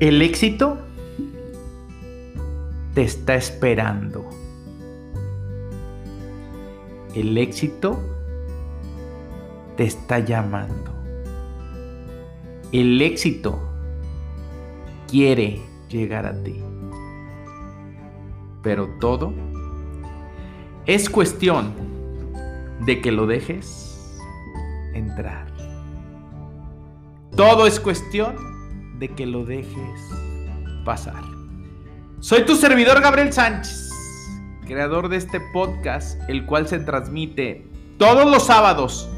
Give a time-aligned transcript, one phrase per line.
[0.00, 0.78] El éxito
[2.94, 4.26] te está esperando.
[7.14, 8.00] El éxito
[9.76, 10.90] te está llamando.
[12.72, 13.58] El éxito
[15.06, 16.64] quiere llegar a ti.
[18.62, 19.34] Pero todo
[20.86, 21.74] es cuestión
[22.86, 24.18] de que lo dejes
[24.94, 25.46] entrar.
[27.36, 28.49] Todo es cuestión
[29.00, 30.00] de que lo dejes
[30.84, 31.24] pasar.
[32.20, 33.90] Soy tu servidor Gabriel Sánchez,
[34.66, 37.66] creador de este podcast, el cual se transmite
[37.98, 39.08] todos los sábados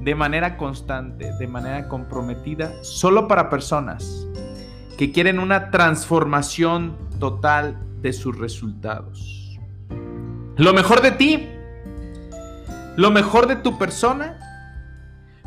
[0.00, 4.26] de manera constante, de manera comprometida, solo para personas
[4.98, 9.56] que quieren una transformación total de sus resultados.
[10.56, 11.48] Lo mejor de ti,
[12.96, 14.36] lo mejor de tu persona,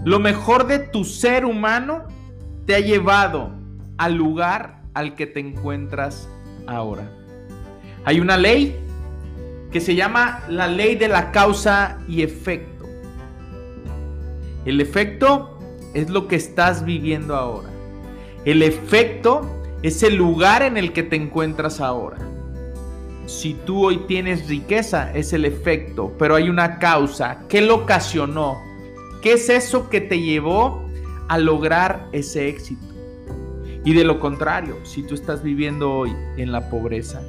[0.05, 2.05] lo mejor de tu ser humano
[2.65, 3.60] te ha llevado
[4.01, 6.27] al lugar al que te encuentras
[6.65, 7.07] ahora.
[8.03, 8.75] Hay una ley
[9.71, 12.87] que se llama la ley de la causa y efecto.
[14.65, 15.59] El efecto
[15.93, 17.69] es lo que estás viviendo ahora.
[18.43, 19.47] El efecto
[19.83, 22.17] es el lugar en el que te encuentras ahora.
[23.27, 27.43] Si tú hoy tienes riqueza, es el efecto, pero hay una causa.
[27.47, 28.57] ¿Qué lo ocasionó?
[29.21, 30.83] ¿Qué es eso que te llevó
[31.27, 32.90] a lograr ese éxito?
[33.83, 37.21] Y de lo contrario, si tú estás viviendo hoy en la pobreza,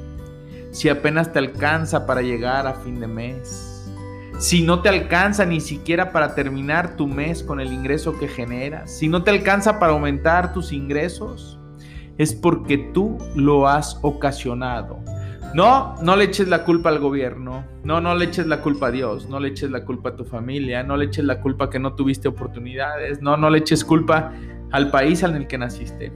[0.71, 3.91] si apenas te alcanza para llegar a fin de mes,
[4.39, 8.91] si no te alcanza ni siquiera para terminar tu mes con el ingreso que generas,
[8.91, 11.59] si no te alcanza para aumentar tus ingresos,
[12.17, 14.99] es porque tú lo has ocasionado.
[15.53, 18.91] No, no le eches la culpa al gobierno, no, no le eches la culpa a
[18.91, 21.77] Dios, no le eches la culpa a tu familia, no le eches la culpa que
[21.77, 24.33] no tuviste oportunidades, no, no le eches culpa
[24.71, 26.11] al país en el que naciste.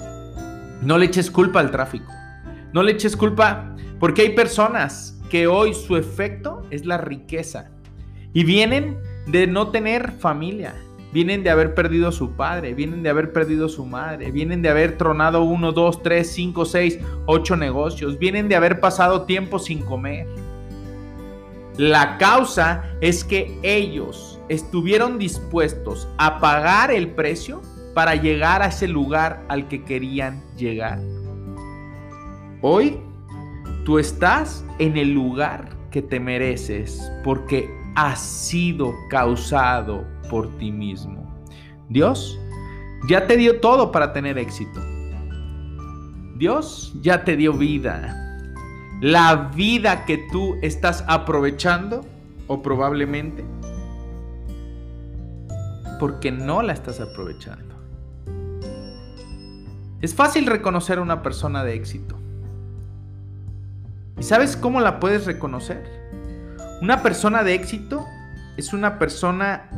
[0.82, 2.12] No le eches culpa al tráfico.
[2.74, 7.72] No le eches culpa porque hay personas que hoy su efecto es la riqueza
[8.34, 10.76] y vienen de no tener familia,
[11.12, 14.98] vienen de haber perdido su padre, vienen de haber perdido su madre, vienen de haber
[14.98, 20.28] tronado uno, dos, tres, cinco, seis, ocho negocios, vienen de haber pasado tiempo sin comer.
[21.78, 27.62] La causa es que ellos estuvieron dispuestos a pagar el precio
[27.98, 31.00] para llegar a ese lugar al que querían llegar.
[32.62, 33.00] Hoy
[33.86, 41.26] tú estás en el lugar que te mereces porque has sido causado por ti mismo.
[41.90, 42.40] Dios
[43.10, 44.80] ya te dio todo para tener éxito.
[46.36, 48.16] Dios ya te dio vida.
[49.02, 52.06] La vida que tú estás aprovechando,
[52.46, 53.44] o probablemente,
[56.00, 57.77] porque no la estás aprovechando.
[60.00, 62.20] Es fácil reconocer a una persona de éxito.
[64.20, 65.84] ¿Y sabes cómo la puedes reconocer?
[66.82, 68.06] Una persona de éxito
[68.58, 69.70] es una persona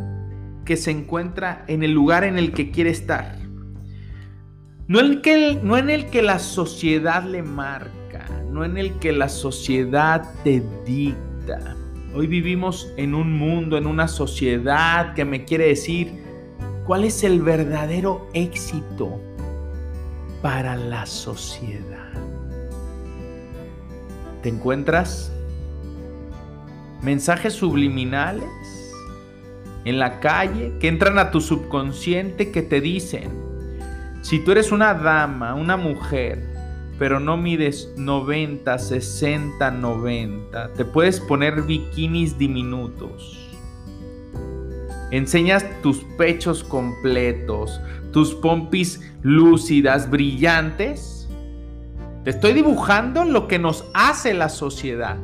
[0.66, 3.38] que se encuentra en el lugar en el que quiere estar.
[4.88, 9.00] No en, el que, no en el que la sociedad le marca, no en el
[9.00, 11.78] que la sociedad te dicta.
[12.14, 16.12] Hoy vivimos en un mundo, en una sociedad que me quiere decir
[16.86, 19.22] cuál es el verdadero éxito
[20.42, 22.14] para la sociedad.
[24.42, 25.32] ¿Te encuentras
[27.02, 28.50] mensajes subliminales
[29.86, 33.32] en la calle que entran a tu subconsciente que te dicen,
[34.22, 36.44] si tú eres una dama, una mujer,
[36.98, 43.49] pero no mides 90, 60, 90, te puedes poner bikinis diminutos.
[45.12, 51.28] Enseñas tus pechos completos, tus pompis lúcidas, brillantes.
[52.24, 55.18] Te estoy dibujando lo que nos hace la sociedad,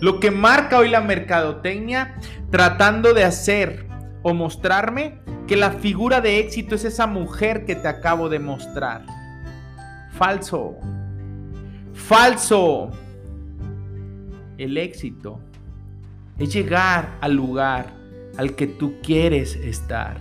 [0.00, 2.16] lo que marca hoy la mercadotecnia
[2.50, 3.86] tratando de hacer
[4.22, 9.04] o mostrarme que la figura de éxito es esa mujer que te acabo de mostrar.
[10.12, 10.76] Falso.
[11.94, 12.90] Falso.
[14.56, 15.40] El éxito
[16.38, 17.97] es llegar al lugar
[18.38, 20.18] al que tú quieres estar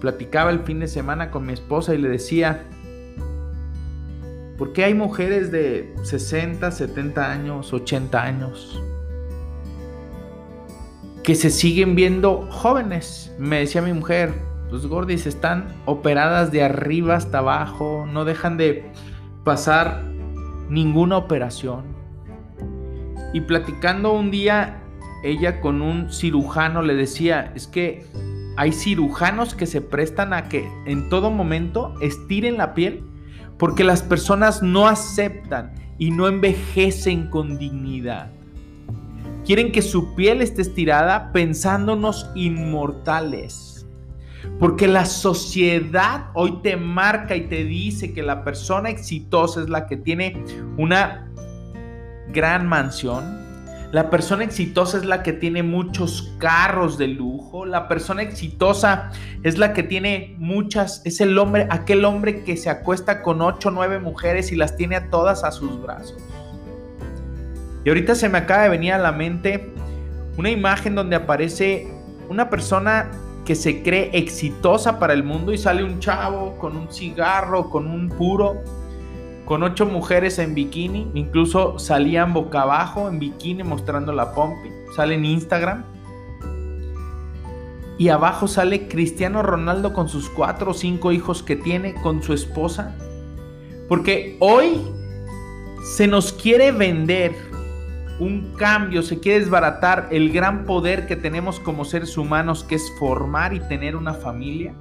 [0.00, 2.64] platicaba el fin de semana con mi esposa y le decía,
[4.58, 8.82] ¿Por qué hay mujeres de 60, 70 años, 80 años
[11.22, 13.34] que se siguen viendo jóvenes?
[13.38, 14.32] Me decía mi mujer,
[14.70, 18.90] los gordis están operadas de arriba hasta abajo, no dejan de
[19.44, 20.02] pasar
[20.70, 21.84] ninguna operación.
[23.34, 24.82] Y platicando un día,
[25.22, 28.06] ella con un cirujano le decía, es que
[28.56, 33.04] hay cirujanos que se prestan a que en todo momento estiren la piel
[33.58, 38.30] porque las personas no aceptan y no envejecen con dignidad.
[39.44, 43.86] Quieren que su piel esté estirada pensándonos inmortales.
[44.58, 49.86] Porque la sociedad hoy te marca y te dice que la persona exitosa es la
[49.86, 50.42] que tiene
[50.76, 51.30] una
[52.32, 53.45] gran mansión,
[53.92, 57.64] la persona exitosa es la que tiene muchos carros de lujo.
[57.64, 59.10] La persona exitosa
[59.44, 63.68] es la que tiene muchas, es el hombre, aquel hombre que se acuesta con ocho
[63.68, 66.16] o nueve mujeres y las tiene a todas a sus brazos.
[67.84, 69.72] Y ahorita se me acaba de venir a la mente
[70.36, 71.86] una imagen donde aparece
[72.28, 73.08] una persona
[73.44, 77.86] que se cree exitosa para el mundo y sale un chavo con un cigarro, con
[77.86, 78.64] un puro
[79.46, 85.14] con ocho mujeres en bikini, incluso salían boca abajo en bikini mostrando la pompi, sale
[85.14, 85.84] en Instagram.
[87.96, 92.34] Y abajo sale Cristiano Ronaldo con sus cuatro o cinco hijos que tiene, con su
[92.34, 92.94] esposa.
[93.88, 94.82] Porque hoy
[95.94, 97.32] se nos quiere vender
[98.18, 102.92] un cambio, se quiere desbaratar el gran poder que tenemos como seres humanos, que es
[102.98, 104.74] formar y tener una familia.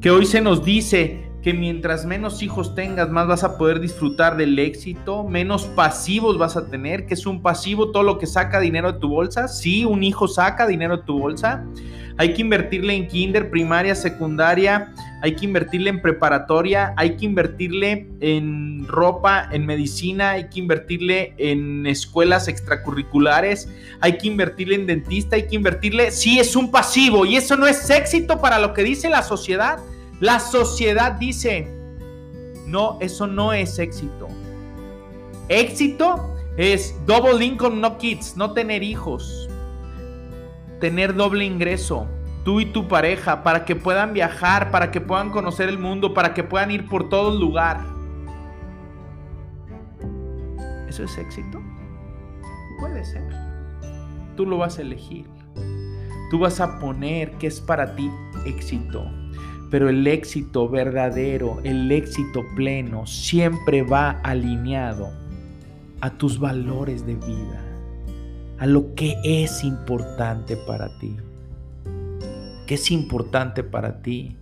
[0.00, 4.36] Que hoy se nos dice, que mientras menos hijos tengas, más vas a poder disfrutar
[4.36, 8.60] del éxito, menos pasivos vas a tener, que es un pasivo todo lo que saca
[8.60, 9.48] dinero de tu bolsa.
[9.48, 11.64] Sí, un hijo saca dinero de tu bolsa.
[12.18, 14.92] Hay que invertirle en kinder, primaria, secundaria,
[15.22, 21.32] hay que invertirle en preparatoria, hay que invertirle en ropa, en medicina, hay que invertirle
[21.38, 23.70] en escuelas extracurriculares,
[24.02, 27.66] hay que invertirle en dentista, hay que invertirle, sí, es un pasivo y eso no
[27.66, 29.78] es éxito para lo que dice la sociedad.
[30.20, 31.66] La sociedad dice,
[32.66, 34.28] no, eso no es éxito.
[35.48, 39.48] Éxito es double income, no kids, no tener hijos.
[40.78, 42.06] Tener doble ingreso,
[42.44, 46.34] tú y tu pareja, para que puedan viajar, para que puedan conocer el mundo, para
[46.34, 47.80] que puedan ir por todo lugar.
[50.86, 51.62] ¿Eso es éxito?
[52.78, 53.26] Puede ser.
[54.36, 55.26] Tú lo vas a elegir.
[56.30, 58.10] Tú vas a poner qué es para ti
[58.44, 59.19] éxito.
[59.70, 65.10] Pero el éxito verdadero, el éxito pleno, siempre va alineado
[66.00, 67.62] a tus valores de vida,
[68.58, 71.16] a lo que es importante para ti.
[72.66, 74.36] ¿Qué es importante para ti?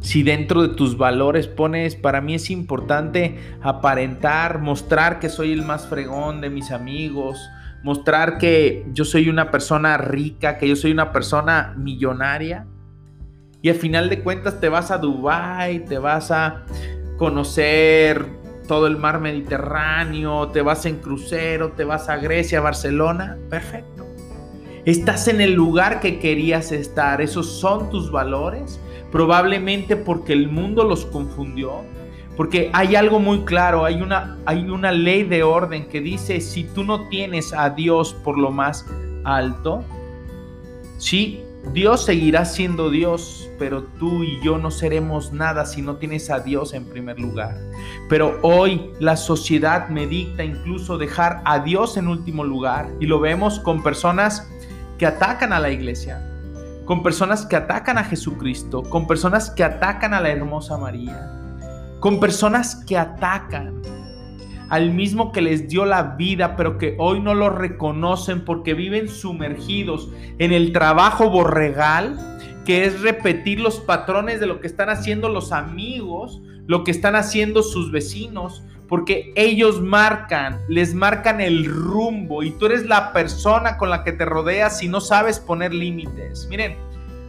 [0.00, 5.62] Si dentro de tus valores pones, para mí es importante aparentar, mostrar que soy el
[5.62, 7.38] más fregón de mis amigos,
[7.82, 12.66] mostrar que yo soy una persona rica, que yo soy una persona millonaria,
[13.64, 16.66] y al final de cuentas te vas a Dubai, te vas a
[17.16, 18.26] conocer
[18.68, 24.06] todo el mar Mediterráneo, te vas en crucero, te vas a Grecia, Barcelona, perfecto.
[24.84, 28.78] Estás en el lugar que querías estar, esos son tus valores,
[29.10, 31.86] probablemente porque el mundo los confundió,
[32.36, 36.64] porque hay algo muy claro, hay una, hay una ley de orden que dice, si
[36.64, 38.84] tú no tienes a Dios por lo más
[39.24, 39.82] alto,
[40.98, 41.42] sí,
[41.72, 46.40] Dios seguirá siendo Dios, pero tú y yo no seremos nada si no tienes a
[46.40, 47.56] Dios en primer lugar.
[48.08, 53.18] Pero hoy la sociedad me dicta incluso dejar a Dios en último lugar y lo
[53.18, 54.48] vemos con personas
[54.98, 56.22] que atacan a la iglesia,
[56.84, 61.30] con personas que atacan a Jesucristo, con personas que atacan a la hermosa María,
[61.98, 63.82] con personas que atacan
[64.70, 69.08] al mismo que les dio la vida, pero que hoy no lo reconocen porque viven
[69.08, 72.18] sumergidos en el trabajo borregal,
[72.64, 77.14] que es repetir los patrones de lo que están haciendo los amigos, lo que están
[77.14, 83.76] haciendo sus vecinos, porque ellos marcan, les marcan el rumbo y tú eres la persona
[83.76, 86.46] con la que te rodeas si no sabes poner límites.
[86.48, 86.76] Miren,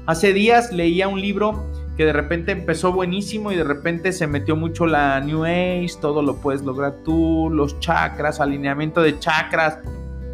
[0.06, 1.66] hace días leía un libro
[1.98, 6.22] que de repente empezó buenísimo y de repente se metió mucho la New Age, todo
[6.22, 9.80] lo puedes lograr tú, los chakras, alineamiento de chakras.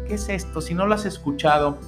[0.06, 0.60] ¿Qué es esto?
[0.60, 1.78] Si no lo has escuchado,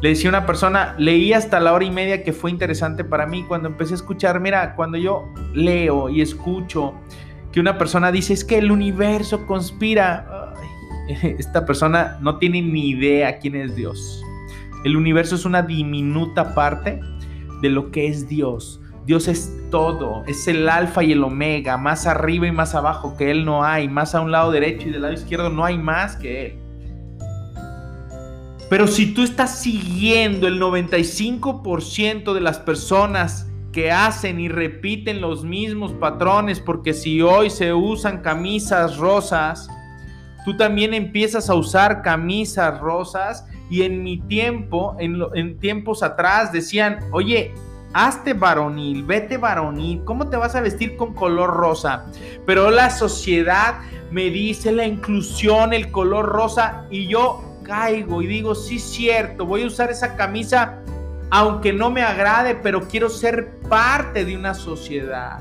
[0.00, 3.44] le decía una persona, leí hasta la hora y media que fue interesante para mí
[3.46, 6.94] cuando empecé a escuchar, mira, cuando yo leo y escucho
[7.52, 10.54] que una persona dice, es que el universo conspira,
[11.22, 14.24] esta persona no tiene ni idea quién es Dios.
[14.84, 17.00] El universo es una diminuta parte
[17.62, 22.06] de lo que es Dios Dios es todo, es el alfa y el omega, más
[22.06, 25.02] arriba y más abajo que Él no hay, más a un lado derecho y del
[25.02, 26.58] lado izquierdo no hay más que Él.
[28.70, 35.44] Pero si tú estás siguiendo el 95% de las personas que hacen y repiten los
[35.44, 39.68] mismos patrones, porque si hoy se usan camisas rosas,
[40.46, 46.52] tú también empiezas a usar camisas rosas y en mi tiempo, en, en tiempos atrás
[46.52, 47.52] decían, oye,
[47.94, 52.06] hazte varonil, vete varonil, ¿cómo te vas a vestir con color rosa?
[52.44, 53.76] Pero la sociedad
[54.10, 59.62] me dice la inclusión, el color rosa, y yo caigo y digo, sí, cierto, voy
[59.62, 60.80] a usar esa camisa
[61.30, 65.40] aunque no me agrade, pero quiero ser parte de una sociedad.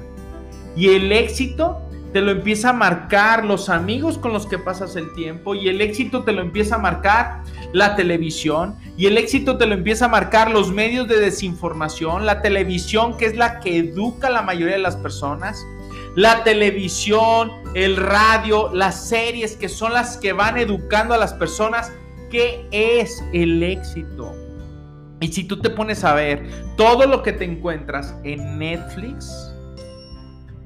[0.75, 1.81] Y el éxito
[2.13, 5.81] te lo empieza a marcar los amigos con los que pasas el tiempo y el
[5.81, 7.41] éxito te lo empieza a marcar
[7.73, 12.41] la televisión y el éxito te lo empieza a marcar los medios de desinformación, la
[12.43, 15.65] televisión que es la que educa a la mayoría de las personas,
[16.15, 21.91] la televisión, el radio, las series que son las que van educando a las personas
[22.29, 24.35] qué es el éxito.
[25.19, 29.52] Y si tú te pones a ver todo lo que te encuentras en Netflix,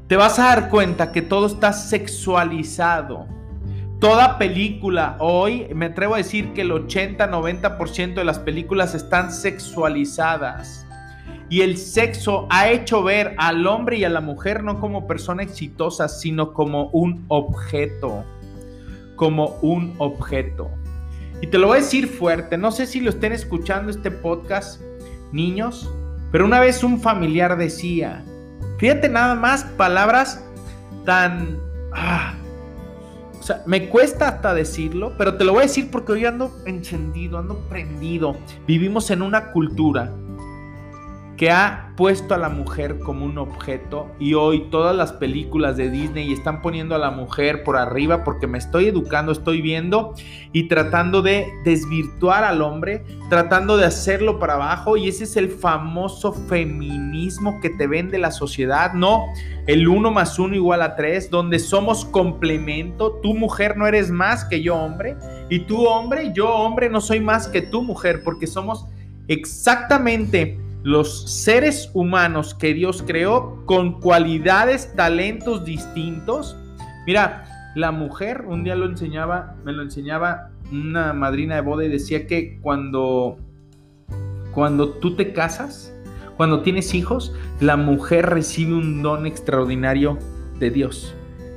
[0.08, 3.28] te vas a dar cuenta que todo está sexualizado.
[4.00, 10.86] Toda película hoy, me atrevo a decir que el 80-90% de las películas están sexualizadas.
[11.50, 15.44] Y el sexo ha hecho ver al hombre y a la mujer no como persona
[15.44, 18.24] exitosa, sino como un objeto.
[19.16, 20.70] Como un objeto.
[21.42, 24.82] Y te lo voy a decir fuerte, no sé si lo estén escuchando este podcast,
[25.32, 25.90] niños,
[26.32, 28.24] pero una vez un familiar decía,
[28.78, 30.44] Fíjate nada más palabras
[31.06, 31.60] tan...
[31.94, 32.34] Ah,
[33.40, 36.52] o sea, me cuesta hasta decirlo, pero te lo voy a decir porque hoy ando
[36.66, 38.36] encendido, ando prendido.
[38.68, 40.12] Vivimos en una cultura
[41.38, 45.92] que ha puesto a la mujer como un objeto y hoy todas las películas de
[45.92, 50.16] Disney están poniendo a la mujer por arriba porque me estoy educando, estoy viendo
[50.52, 55.50] y tratando de desvirtuar al hombre, tratando de hacerlo para abajo y ese es el
[55.50, 59.26] famoso feminismo que te vende la sociedad, no
[59.68, 64.44] el uno más uno igual a tres, donde somos complemento, tú mujer no eres más
[64.46, 65.16] que yo hombre
[65.50, 68.88] y tú hombre, yo hombre no soy más que tú mujer porque somos
[69.28, 76.56] exactamente los seres humanos que Dios creó con cualidades, talentos distintos.
[77.06, 81.90] Mira, la mujer, un día lo enseñaba, me lo enseñaba una madrina de boda y
[81.90, 83.38] decía que cuando,
[84.54, 85.94] cuando tú te casas,
[86.38, 90.20] cuando tienes hijos, la mujer recibe un don extraordinario
[90.60, 91.16] de Dios,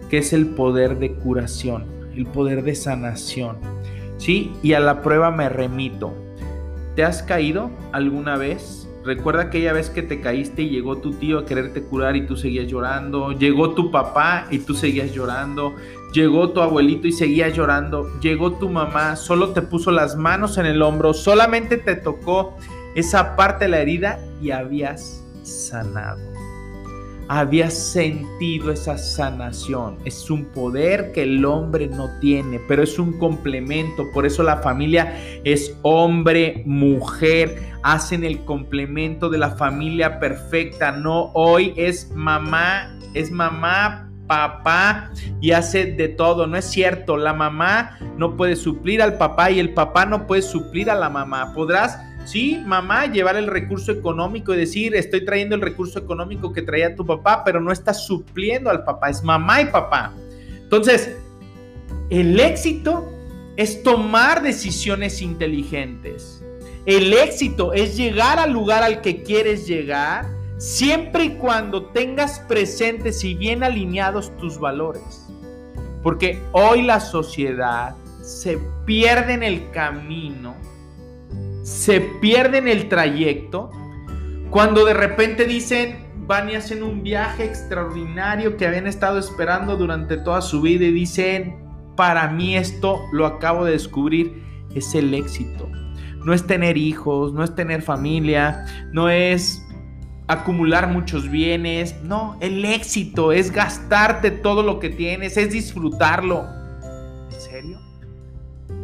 [0.08, 1.84] que es el poder de curación,
[2.14, 3.58] el poder de sanación.
[4.16, 4.52] ¿Sí?
[4.62, 6.14] Y a la prueba me remito.
[6.94, 8.79] ¿Te has caído alguna vez?
[9.04, 12.36] Recuerda aquella vez que te caíste y llegó tu tío a quererte curar y tú
[12.36, 13.32] seguías llorando.
[13.32, 15.74] Llegó tu papá y tú seguías llorando.
[16.12, 18.20] Llegó tu abuelito y seguías llorando.
[18.20, 22.56] Llegó tu mamá, solo te puso las manos en el hombro, solamente te tocó
[22.94, 26.29] esa parte de la herida y habías sanado
[27.30, 29.98] había sentido esa sanación.
[30.04, 34.04] Es un poder que el hombre no tiene, pero es un complemento.
[34.12, 40.90] Por eso la familia es hombre, mujer, hacen el complemento de la familia perfecta.
[40.90, 46.48] No hoy es mamá, es mamá, papá y hace de todo.
[46.48, 50.42] No es cierto, la mamá no puede suplir al papá y el papá no puede
[50.42, 51.52] suplir a la mamá.
[51.54, 56.62] Podrás Sí, mamá, llevar el recurso económico y decir, estoy trayendo el recurso económico que
[56.62, 60.12] traía tu papá, pero no estás supliendo al papá, es mamá y papá.
[60.62, 61.16] Entonces,
[62.10, 63.08] el éxito
[63.56, 66.44] es tomar decisiones inteligentes.
[66.86, 70.26] El éxito es llegar al lugar al que quieres llegar
[70.58, 75.26] siempre y cuando tengas presentes y bien alineados tus valores.
[76.02, 80.54] Porque hoy la sociedad se pierde en el camino
[81.62, 83.70] se pierden el trayecto
[84.50, 90.16] cuando de repente dicen, van y hacen un viaje extraordinario que habían estado esperando durante
[90.16, 91.56] toda su vida y dicen,
[91.96, 94.42] para mí esto lo acabo de descubrir,
[94.74, 95.68] es el éxito.
[96.24, 99.64] No es tener hijos, no es tener familia, no es
[100.26, 106.44] acumular muchos bienes, no, el éxito es gastarte todo lo que tienes, es disfrutarlo.
[107.32, 107.78] ¿En serio?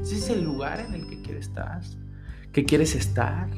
[0.03, 1.81] ¿Ese es el lugar en el que quieres estar?
[2.57, 3.49] ¿Qué quieres estar?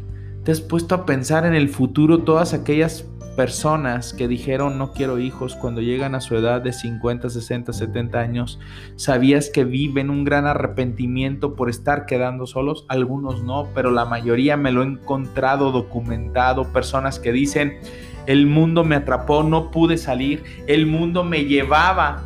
[0.43, 5.21] ¿Te has puesto a pensar en el futuro todas aquellas personas que dijeron no quiero
[5.21, 8.59] hijos cuando llegan a su edad de 50, 60, 70 años?
[8.97, 12.87] ¿Sabías que viven un gran arrepentimiento por estar quedando solos?
[12.89, 16.73] Algunos no, pero la mayoría me lo he encontrado documentado.
[16.73, 17.79] Personas que dicen
[18.27, 22.25] el mundo me atrapó, no pude salir, el mundo me llevaba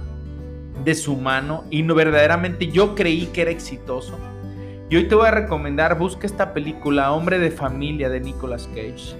[0.86, 4.18] de su mano y no, verdaderamente yo creí que era exitoso.
[4.92, 9.16] Y hoy te voy a recomendar, busca esta película, Hombre de Familia de Nicolas Cage.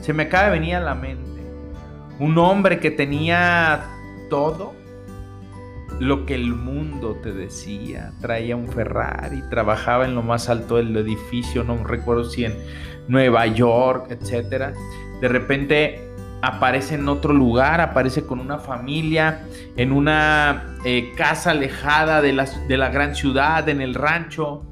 [0.00, 1.40] Se me acaba de venir a la mente.
[2.18, 3.84] Un hombre que tenía
[4.28, 4.72] todo
[6.00, 8.10] lo que el mundo te decía.
[8.20, 12.56] Traía un Ferrari, trabajaba en lo más alto del edificio, no recuerdo si en
[13.06, 14.74] Nueva York, etc.
[15.20, 16.08] De repente
[16.40, 19.46] aparece en otro lugar, aparece con una familia,
[19.76, 24.66] en una eh, casa alejada de la, de la gran ciudad, en el rancho.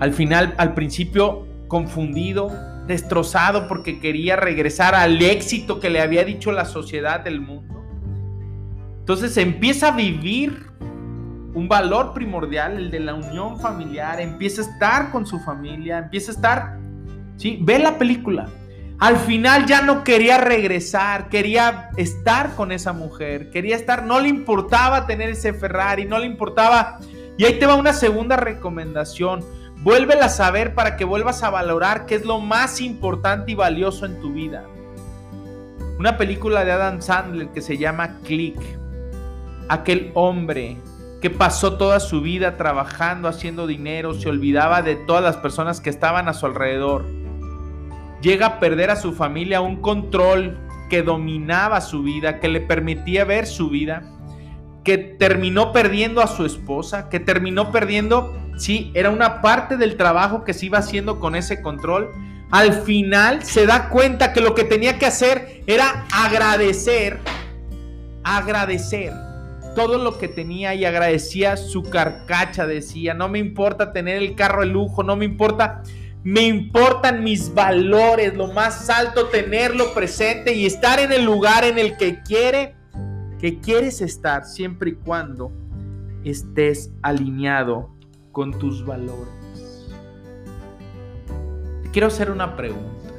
[0.00, 2.50] Al final, al principio, confundido,
[2.86, 7.82] destrozado porque quería regresar al éxito que le había dicho la sociedad del mundo.
[8.98, 10.66] Entonces empieza a vivir
[11.54, 16.32] un valor primordial, el de la unión familiar, empieza a estar con su familia, empieza
[16.32, 16.78] a estar,
[17.36, 17.58] ¿sí?
[17.60, 18.48] Ve la película.
[18.98, 24.28] Al final ya no quería regresar, quería estar con esa mujer, quería estar, no le
[24.28, 27.00] importaba tener ese Ferrari, no le importaba.
[27.36, 29.44] Y ahí te va una segunda recomendación.
[29.82, 34.06] Vuélvela a saber para que vuelvas a valorar qué es lo más importante y valioso
[34.06, 34.64] en tu vida.
[35.98, 38.60] Una película de Adam Sandler que se llama Click
[39.68, 40.76] aquel hombre
[41.20, 45.88] que pasó toda su vida trabajando, haciendo dinero, se olvidaba de todas las personas que
[45.88, 47.04] estaban a su alrededor.
[48.20, 50.58] Llega a perder a su familia un control
[50.90, 54.02] que dominaba su vida, que le permitía ver su vida,
[54.84, 60.44] que terminó perdiendo a su esposa, que terminó perdiendo, sí, era una parte del trabajo
[60.44, 62.10] que se iba haciendo con ese control.
[62.50, 67.18] Al final se da cuenta que lo que tenía que hacer era agradecer,
[68.24, 69.12] agradecer
[69.74, 72.66] todo lo que tenía y agradecía su carcacha.
[72.66, 75.82] Decía, no me importa tener el carro de lujo, no me importa,
[76.22, 81.78] me importan mis valores, lo más alto, tenerlo presente y estar en el lugar en
[81.78, 82.76] el que quiere,
[83.40, 85.52] que quieres estar, siempre y cuando
[86.24, 87.91] estés alineado
[88.32, 89.88] con tus valores.
[91.92, 93.10] quiero hacer una pregunta.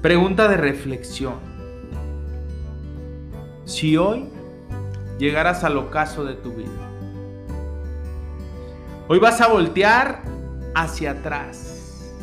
[0.00, 1.34] Pregunta de reflexión.
[3.64, 4.28] Si hoy
[5.18, 6.70] llegarás al ocaso de tu vida.
[9.08, 10.22] Hoy vas a voltear
[10.74, 12.14] hacia atrás.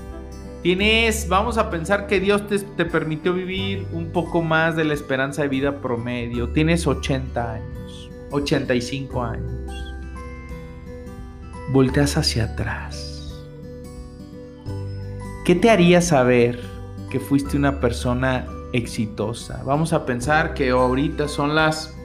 [0.61, 4.93] Tienes, vamos a pensar que Dios te, te, permitió vivir un poco más de la
[4.93, 6.49] esperanza de vida promedio.
[6.49, 9.78] Tienes 80 años, 85 años.
[11.71, 13.45] Volteas hacia atrás.
[15.45, 16.59] ¿Qué te haría saber
[17.09, 19.63] que fuiste una persona exitosa?
[19.63, 21.95] Vamos a pensar que ahorita son las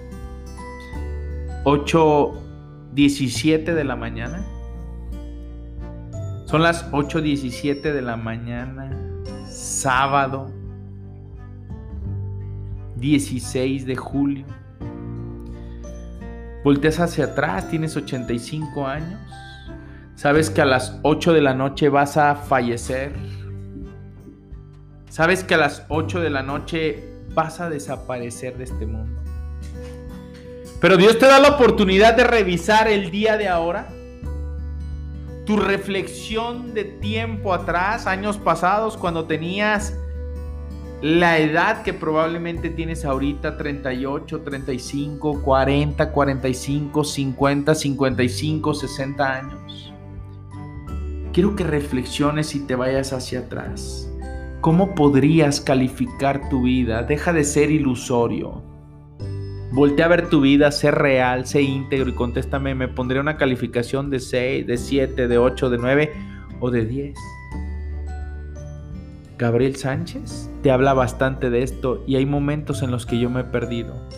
[1.65, 4.47] 8.17 de la mañana.
[6.45, 8.91] Son las 8.17 de la mañana,
[9.49, 10.53] sábado
[12.97, 14.47] 16 de julio.
[16.65, 19.21] Volteas hacia atrás, tienes 85 años.
[20.17, 23.13] Sabes que a las 8 de la noche vas a fallecer.
[25.09, 29.21] Sabes que a las 8 de la noche vas a desaparecer de este mundo.
[30.81, 33.89] Pero Dios te da la oportunidad de revisar el día de ahora.
[35.47, 39.95] Tu reflexión de tiempo atrás, años pasados, cuando tenías
[41.03, 49.84] la edad que probablemente tienes ahorita, 38, 35, 40, 45, 50, 55, 60 años.
[51.35, 54.09] Quiero que reflexiones y te vayas hacia atrás.
[54.61, 57.03] ¿Cómo podrías calificar tu vida?
[57.03, 58.63] Deja de ser ilusorio.
[59.73, 64.11] Voltea a ver tu vida, sé real, sé íntegro y contéstame, me pondré una calificación
[64.11, 66.13] de 6, de 7, de 8, de 9
[66.61, 67.19] o de 10.
[69.37, 73.41] Gabriel Sánchez te habla bastante de esto y hay momentos en los que yo me
[73.41, 74.09] he perdido.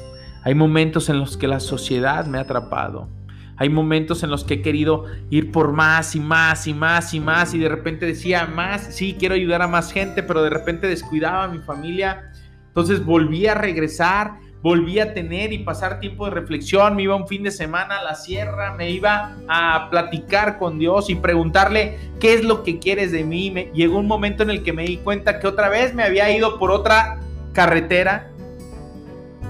[0.45, 3.09] Hay momentos en los que la sociedad me ha atrapado.
[3.57, 7.21] Hay momentos en los que he querido ir por más y más y más y
[7.21, 10.87] más y de repente decía más, sí, quiero ayudar a más gente, pero de repente
[10.87, 12.33] descuidaba a mi familia.
[12.69, 17.29] Entonces volví a regresar volví a tener y pasar tiempo de reflexión, me iba un
[17.29, 22.35] fin de semana a la sierra, me iba a platicar con Dios y preguntarle qué
[22.35, 23.53] es lo que quieres de mí.
[23.53, 26.37] Me, llegó un momento en el que me di cuenta que otra vez me había
[26.37, 27.21] ido por otra
[27.53, 28.33] carretera,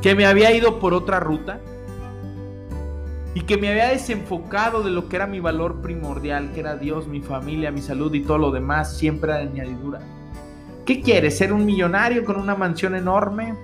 [0.03, 1.61] que me había ido por otra ruta
[3.37, 7.07] y que me había desenfocado de lo que era mi valor primordial, que era Dios,
[7.07, 10.01] mi familia, mi salud y todo lo demás, siempre de añadidura.
[10.87, 11.37] ¿Qué quieres?
[11.37, 13.55] ¿Ser un millonario con una mansión enorme?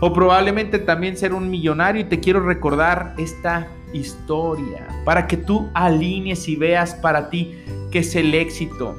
[0.00, 5.70] O probablemente también ser un millonario y te quiero recordar esta historia para que tú
[5.72, 8.94] alinees y veas para ti qué es el éxito.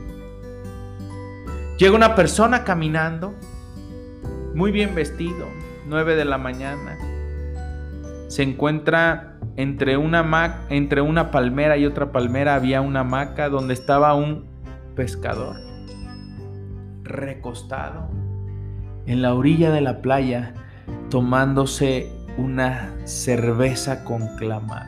[1.78, 3.36] Llega una persona caminando
[4.56, 5.46] muy bien vestido,
[5.86, 6.98] 9 de la mañana.
[8.28, 14.16] Se encuentra entre una, entre una palmera y otra palmera había una hamaca donde estaba
[14.16, 14.46] un
[14.96, 15.58] pescador
[17.04, 18.10] recostado
[19.06, 20.54] en la orilla de la playa
[21.10, 24.88] tomándose una cerveza con clamato.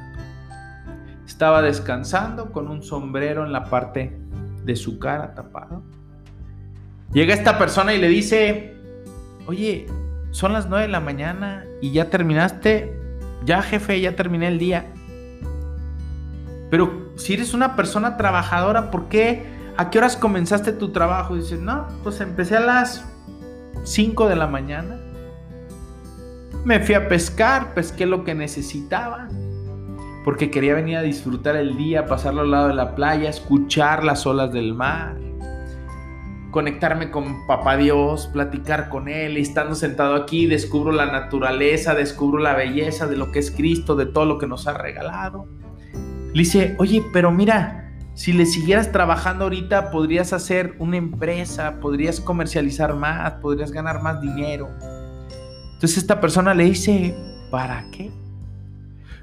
[1.28, 4.18] Estaba descansando con un sombrero en la parte
[4.64, 5.84] de su cara tapado.
[7.12, 8.76] Llega esta persona y le dice,
[9.48, 9.86] oye,
[10.32, 13.05] son las 9 de la mañana y ya terminaste.
[13.46, 14.86] Ya jefe, ya terminé el día.
[16.72, 19.46] Pero si eres una persona trabajadora, ¿por qué?
[19.78, 21.36] ¿A qué horas comenzaste tu trabajo?
[21.36, 23.06] dice, no, pues empecé a las
[23.84, 24.98] 5 de la mañana.
[26.64, 29.28] Me fui a pescar, pesqué lo que necesitaba.
[30.24, 34.26] Porque quería venir a disfrutar el día, pasarlo al lado de la playa, escuchar las
[34.26, 35.25] olas del mar
[36.56, 42.42] conectarme con Papá Dios, platicar con Él, y estando sentado aquí descubro la naturaleza, descubro
[42.42, 45.50] la belleza de lo que es Cristo, de todo lo que nos ha regalado.
[46.32, 52.22] Le dice, oye, pero mira, si le siguieras trabajando ahorita podrías hacer una empresa, podrías
[52.22, 54.70] comercializar más, podrías ganar más dinero.
[55.74, 57.18] Entonces esta persona le dice,
[57.52, 58.14] ¿para qué?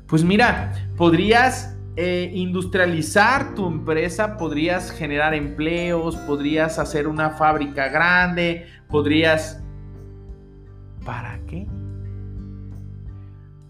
[0.07, 8.67] Pues mira, podrías eh, industrializar tu empresa, podrías generar empleos, podrías hacer una fábrica grande,
[8.89, 9.63] podrías...
[11.05, 11.67] ¿Para qué?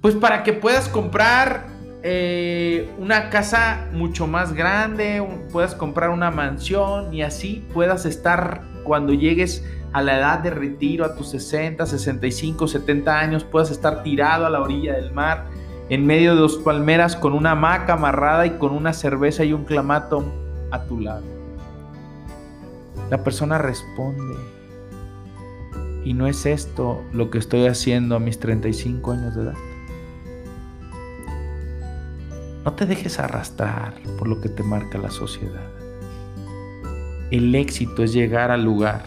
[0.00, 1.66] Pues para que puedas comprar
[2.04, 9.14] eh, una casa mucho más grande, puedas comprar una mansión y así puedas estar cuando
[9.14, 14.46] llegues a la edad de retiro, a tus 60, 65, 70 años, puedas estar tirado
[14.46, 15.46] a la orilla del mar
[15.92, 19.64] en medio de dos palmeras con una hamaca amarrada y con una cerveza y un
[19.64, 20.24] clamato
[20.70, 21.26] a tu lado.
[23.10, 24.36] La persona responde,
[26.02, 29.54] y no es esto lo que estoy haciendo a mis 35 años de edad.
[32.64, 35.68] No te dejes arrastrar por lo que te marca la sociedad.
[37.30, 39.04] El éxito es llegar al lugar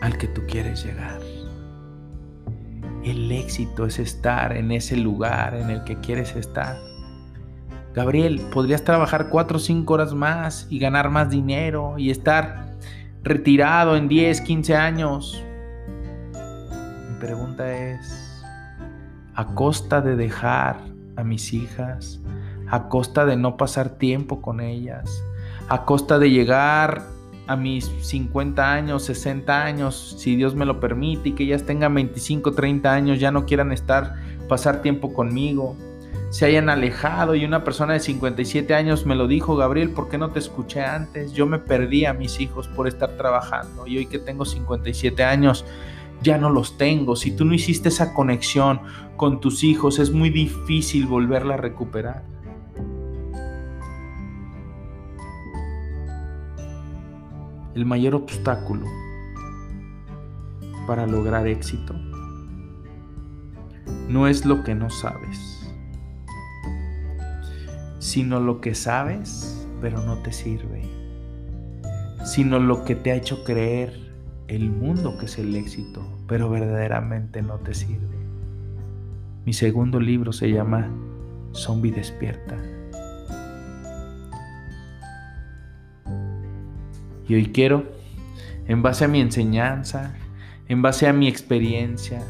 [0.00, 1.19] al que tú quieres llegar.
[3.04, 6.76] El éxito es estar en ese lugar en el que quieres estar.
[7.94, 12.76] Gabriel, podrías trabajar 4 o 5 horas más y ganar más dinero y estar
[13.22, 15.42] retirado en 10, 15 años.
[17.08, 18.44] Mi pregunta es,
[19.34, 20.76] ¿a costa de dejar
[21.16, 22.20] a mis hijas?
[22.68, 25.24] ¿A costa de no pasar tiempo con ellas?
[25.68, 27.02] ¿A costa de llegar
[27.50, 31.92] a mis 50 años, 60 años, si Dios me lo permite, y que ellas tengan
[31.92, 34.14] 25, 30 años, ya no quieran estar,
[34.48, 35.74] pasar tiempo conmigo,
[36.30, 40.16] se hayan alejado y una persona de 57 años me lo dijo, Gabriel, ¿por qué
[40.16, 41.32] no te escuché antes?
[41.32, 45.64] Yo me perdí a mis hijos por estar trabajando y hoy que tengo 57 años,
[46.22, 47.16] ya no los tengo.
[47.16, 48.80] Si tú no hiciste esa conexión
[49.16, 52.22] con tus hijos, es muy difícil volverla a recuperar.
[57.74, 58.86] El mayor obstáculo
[60.86, 61.94] para lograr éxito
[64.08, 65.72] no es lo que no sabes,
[67.98, 70.82] sino lo que sabes pero no te sirve,
[72.24, 74.10] sino lo que te ha hecho creer
[74.48, 78.18] el mundo que es el éxito, pero verdaderamente no te sirve.
[79.46, 80.90] Mi segundo libro se llama
[81.54, 82.56] Zombie Despierta.
[87.30, 87.84] Y hoy quiero,
[88.66, 90.16] en base a mi enseñanza,
[90.66, 92.24] en base a mi experiencia,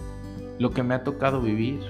[0.58, 1.80] lo que me ha tocado vivir.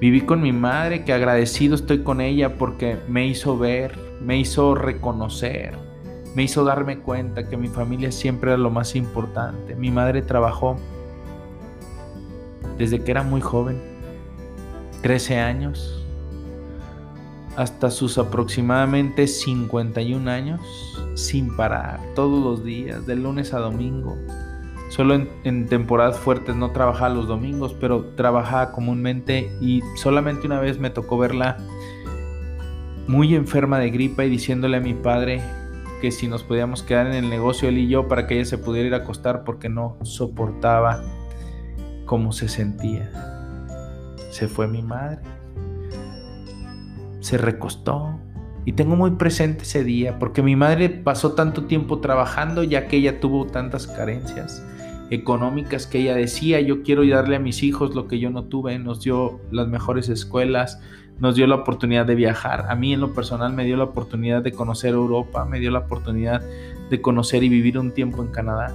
[0.00, 4.76] Viví con mi madre, que agradecido estoy con ella porque me hizo ver, me hizo
[4.76, 5.76] reconocer,
[6.36, 9.74] me hizo darme cuenta que mi familia siempre era lo más importante.
[9.74, 10.76] Mi madre trabajó
[12.78, 13.82] desde que era muy joven,
[15.02, 15.95] 13 años,
[17.56, 20.60] hasta sus aproximadamente 51 años
[21.14, 24.16] sin parar, todos los días, de lunes a domingo.
[24.90, 30.78] Solo en, temporadas fuertes no trabajaba los domingos, pero trabajaba comúnmente y solamente una vez
[30.78, 31.56] me tocó verla
[33.08, 35.42] muy enferma de gripa y diciéndole a mi padre
[36.00, 38.58] que si nos podíamos quedar en el negocio él y yo para que ella se
[38.58, 41.02] pudiera ir a acostar porque no soportaba
[42.04, 43.10] cómo se sentía.
[44.30, 45.22] Se fue mi madre
[47.26, 48.18] se recostó.
[48.64, 52.96] Y tengo muy presente ese día porque mi madre pasó tanto tiempo trabajando ya que
[52.96, 54.64] ella tuvo tantas carencias
[55.10, 58.78] económicas que ella decía, yo quiero darle a mis hijos lo que yo no tuve,
[58.78, 60.80] nos dio las mejores escuelas,
[61.18, 62.66] nos dio la oportunidad de viajar.
[62.68, 65.80] A mí en lo personal me dio la oportunidad de conocer Europa, me dio la
[65.80, 66.42] oportunidad
[66.90, 68.72] de conocer y vivir un tiempo en Canadá.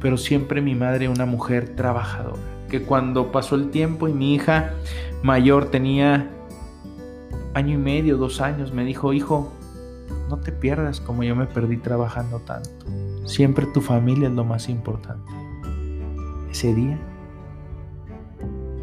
[0.00, 4.74] Pero siempre mi madre una mujer trabajadora, que cuando pasó el tiempo y mi hija
[5.26, 6.30] mayor tenía
[7.54, 9.52] año y medio, dos años, me dijo, hijo,
[10.30, 12.86] no te pierdas como yo me perdí trabajando tanto.
[13.24, 15.32] Siempre tu familia es lo más importante.
[16.48, 16.96] Ese día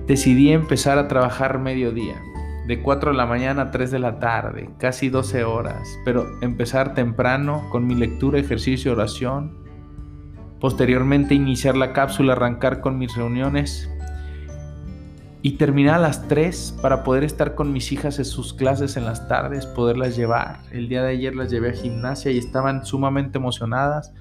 [0.05, 2.21] decidí empezar a trabajar mediodía,
[2.67, 6.93] de 4 de la mañana a 3 de la tarde, casi 12 horas, pero empezar
[6.93, 9.63] temprano con mi lectura, ejercicio, oración.
[10.59, 13.89] Posteriormente iniciar la cápsula, arrancar con mis reuniones
[15.45, 19.03] y terminar a las 3 para poder estar con mis hijas en sus clases en
[19.03, 20.59] las tardes, poderlas llevar.
[20.71, 24.13] El día de ayer las llevé a gimnasia y estaban sumamente emocionadas.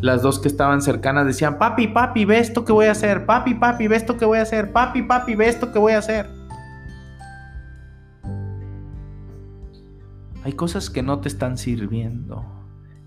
[0.00, 3.52] Las dos que estaban cercanas decían, papi, papi, ve esto que voy a hacer, papi,
[3.52, 6.30] papi, ve esto que voy a hacer, papi, papi, ve esto que voy a hacer.
[10.44, 12.42] Hay cosas que no te están sirviendo,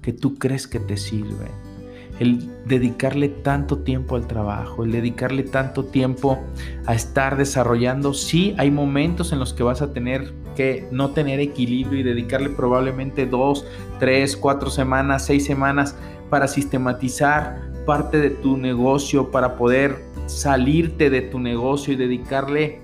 [0.04, 1.73] que tú crees que te sirven
[2.20, 6.40] el dedicarle tanto tiempo al trabajo, el dedicarle tanto tiempo
[6.86, 8.14] a estar desarrollando.
[8.14, 12.50] Sí, hay momentos en los que vas a tener que no tener equilibrio y dedicarle
[12.50, 13.66] probablemente dos,
[14.00, 15.96] tres, cuatro semanas, seis semanas
[16.30, 19.98] para sistematizar parte de tu negocio, para poder
[20.28, 22.82] salirte de tu negocio y dedicarle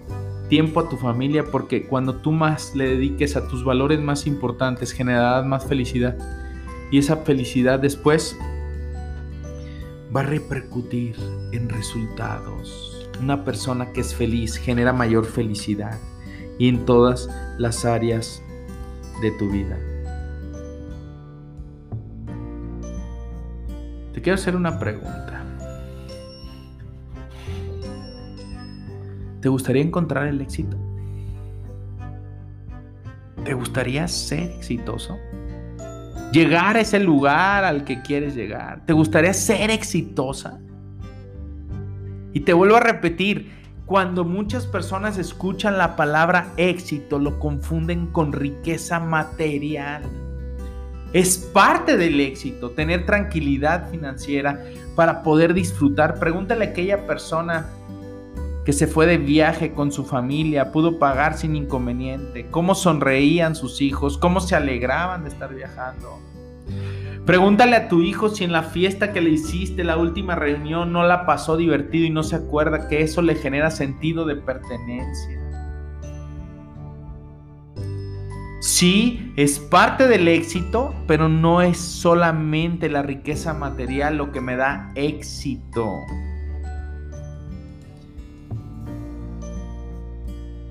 [0.50, 4.92] tiempo a tu familia, porque cuando tú más le dediques a tus valores más importantes,
[4.92, 6.18] generarás más felicidad.
[6.92, 8.36] Y esa felicidad después
[10.16, 11.16] va a repercutir
[11.52, 13.10] en resultados.
[13.22, 16.00] Una persona que es feliz genera mayor felicidad
[16.58, 18.42] y en todas las áreas
[19.22, 19.78] de tu vida.
[24.14, 25.46] Te quiero hacer una pregunta.
[29.42, 30.76] ¿Te gustaría encontrar el éxito?
[33.46, 35.18] ¿Te gustaría ser exitoso?
[36.32, 38.86] Llegar a ese lugar al que quieres llegar?
[38.86, 40.60] ¿Te gustaría ser exitosa?
[42.34, 43.52] Y te vuelvo a repetir,
[43.86, 50.04] cuando muchas personas escuchan la palabra éxito, lo confunden con riqueza material.
[51.12, 54.64] Es parte del éxito, tener tranquilidad financiera
[54.96, 56.20] para poder disfrutar.
[56.20, 57.66] Pregúntale a aquella persona
[58.70, 63.82] que se fue de viaje con su familia, pudo pagar sin inconveniente, cómo sonreían sus
[63.82, 66.20] hijos, cómo se alegraban de estar viajando.
[67.26, 71.04] Pregúntale a tu hijo si en la fiesta que le hiciste, la última reunión, no
[71.04, 75.40] la pasó divertido y no se acuerda que eso le genera sentido de pertenencia.
[78.62, 84.56] Sí, es parte del éxito, pero no es solamente la riqueza material lo que me
[84.56, 85.92] da éxito.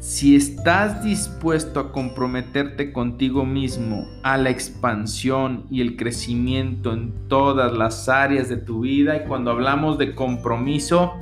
[0.09, 7.77] Si estás dispuesto a comprometerte contigo mismo a la expansión y el crecimiento en todas
[7.77, 11.13] las áreas de tu vida, y cuando hablamos de compromiso,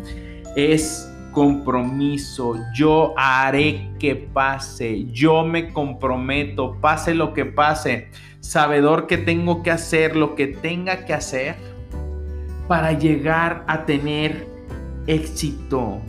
[0.55, 2.61] es compromiso.
[2.77, 5.07] Yo haré que pase.
[5.07, 8.07] Yo me comprometo, pase lo que pase.
[8.38, 11.57] Sabedor que tengo que hacer lo que tenga que hacer
[12.68, 14.46] para llegar a tener
[15.09, 16.01] éxito.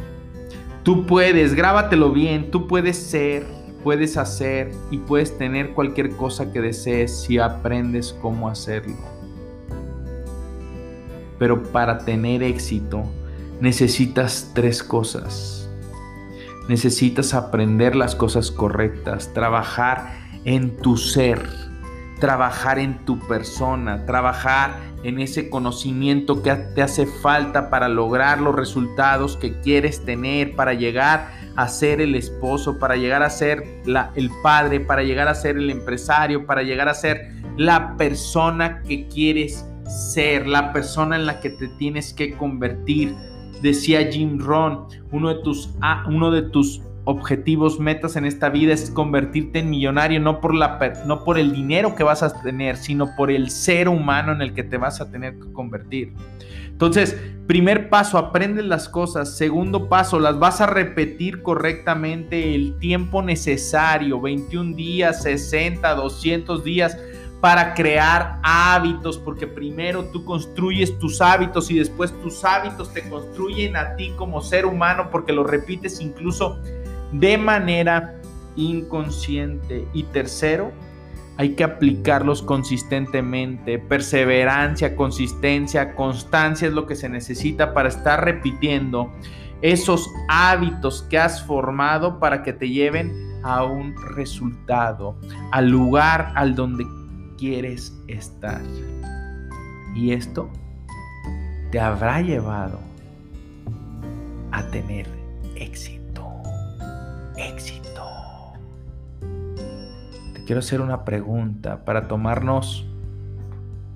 [0.88, 3.46] Tú puedes, grábatelo bien, tú puedes ser,
[3.84, 8.96] puedes hacer y puedes tener cualquier cosa que desees si aprendes cómo hacerlo.
[11.38, 13.04] Pero para tener éxito
[13.60, 15.70] necesitas tres cosas.
[16.70, 20.14] Necesitas aprender las cosas correctas, trabajar
[20.46, 21.50] en tu ser,
[22.20, 28.56] trabajar en tu persona, trabajar en ese conocimiento que te hace falta para lograr los
[28.56, 33.64] resultados que quieres tener, para llegar a ser el esposo, para llegar a ser
[34.16, 39.08] el padre, para llegar a ser el empresario, para llegar a ser la persona que
[39.08, 43.16] quieres ser, la persona en la que te tienes que convertir.
[43.62, 45.70] Decía Jim Rohn, uno de tus,
[46.08, 50.78] uno de tus objetivos, metas en esta vida es convertirte en millonario, no por, la,
[51.06, 54.54] no por el dinero que vas a tener, sino por el ser humano en el
[54.54, 56.12] que te vas a tener que convertir.
[56.68, 57.18] Entonces,
[57.48, 59.38] primer paso, aprende las cosas.
[59.38, 66.98] Segundo paso, las vas a repetir correctamente el tiempo necesario, 21 días, 60, 200 días
[67.40, 73.78] para crear hábitos, porque primero tú construyes tus hábitos y después tus hábitos te construyen
[73.78, 76.60] a ti como ser humano porque lo repites incluso
[77.12, 78.22] de manera
[78.56, 79.88] inconsciente.
[79.94, 80.72] Y tercero,
[81.38, 83.80] hay que aplicarlos consistentemente.
[83.80, 89.12] Perseverancia, consistencia, constancia es lo que se necesita para estar repitiendo
[89.62, 93.12] esos hábitos que has formado para que te lleven
[93.44, 95.16] a un resultado,
[95.52, 96.86] al lugar al donde
[97.38, 98.62] quieres estar.
[99.96, 100.50] Y esto
[101.72, 102.80] te habrá llevado
[104.52, 105.08] a tener
[105.56, 105.97] éxito.
[107.38, 108.04] Éxito.
[110.34, 112.86] Te quiero hacer una pregunta para tomarnos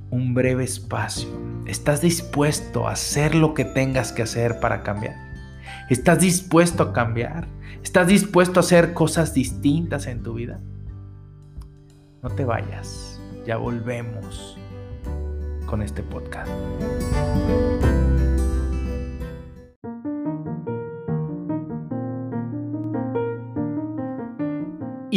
[0.10, 1.30] un breve espacio.
[1.66, 5.16] ¿Estás dispuesto a hacer lo que tengas que hacer para cambiar?
[5.90, 7.48] ¿Estás dispuesto a cambiar?
[7.84, 10.60] ¿Estás dispuesto a hacer cosas distintas en tu vida?
[12.22, 14.58] No te vayas, ya volvemos
[15.66, 16.52] con este podcast.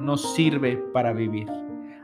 [0.00, 1.48] no sirve para vivir.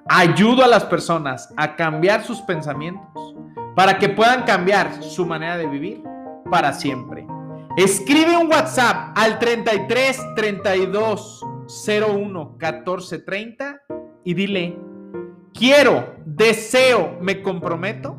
[0.07, 3.35] Ayudo a las personas a cambiar sus pensamientos
[3.75, 6.03] para que puedan cambiar su manera de vivir
[6.51, 7.27] para siempre.
[7.77, 11.41] Escribe un WhatsApp al 33 32
[11.89, 13.83] 01 14 30
[14.25, 14.79] y dile,
[15.53, 18.19] quiero, deseo, me comprometo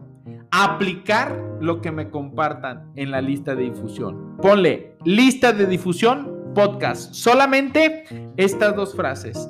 [0.52, 4.38] a aplicar lo que me compartan en la lista de difusión.
[4.42, 7.14] Ponle lista de difusión podcast.
[7.14, 8.06] Solamente
[8.38, 9.50] estas dos frases.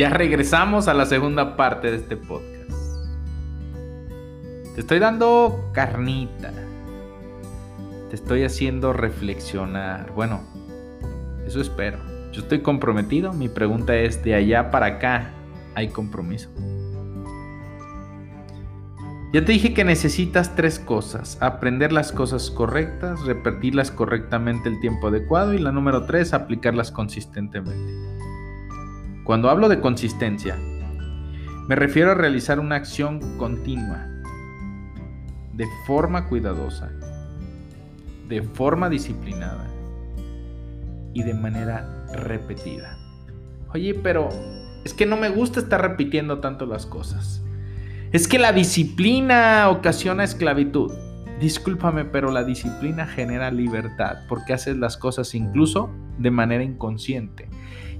[0.00, 2.70] Ya regresamos a la segunda parte de este podcast.
[4.74, 6.54] Te estoy dando carnita.
[8.08, 10.10] Te estoy haciendo reflexionar.
[10.12, 10.40] Bueno,
[11.46, 11.98] eso espero.
[12.32, 13.34] Yo estoy comprometido.
[13.34, 15.32] Mi pregunta es, de allá para acá,
[15.74, 16.48] ¿hay compromiso?
[19.34, 21.36] Ya te dije que necesitas tres cosas.
[21.42, 28.09] Aprender las cosas correctas, repetirlas correctamente el tiempo adecuado y la número tres, aplicarlas consistentemente.
[29.30, 30.58] Cuando hablo de consistencia,
[31.68, 34.08] me refiero a realizar una acción continua,
[35.52, 36.90] de forma cuidadosa,
[38.28, 39.68] de forma disciplinada
[41.14, 42.98] y de manera repetida.
[43.72, 44.30] Oye, pero
[44.84, 47.40] es que no me gusta estar repitiendo tanto las cosas.
[48.10, 50.92] Es que la disciplina ocasiona esclavitud.
[51.38, 55.88] Discúlpame, pero la disciplina genera libertad porque haces las cosas incluso
[56.18, 57.48] de manera inconsciente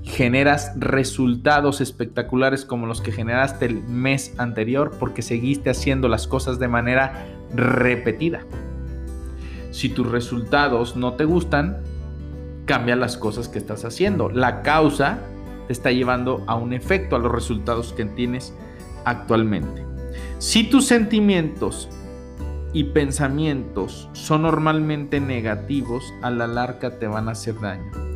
[0.03, 6.59] generas resultados espectaculares como los que generaste el mes anterior porque seguiste haciendo las cosas
[6.59, 8.41] de manera repetida.
[9.71, 11.83] Si tus resultados no te gustan,
[12.65, 14.31] cambia las cosas que estás haciendo.
[14.31, 15.19] La causa
[15.67, 18.55] te está llevando a un efecto, a los resultados que tienes
[19.05, 19.85] actualmente.
[20.39, 21.89] Si tus sentimientos
[22.73, 28.10] y pensamientos son normalmente negativos, a la larga te van a hacer daño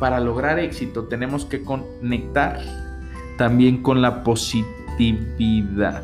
[0.00, 2.58] para lograr éxito tenemos que conectar
[3.36, 6.02] también con la positividad.